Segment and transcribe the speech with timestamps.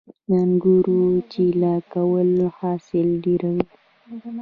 [0.27, 0.99] د انګورو
[1.31, 3.63] چیله کول حاصل ډیروي